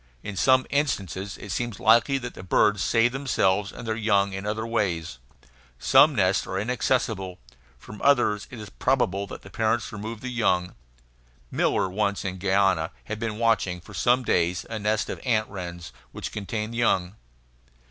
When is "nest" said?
14.79-15.07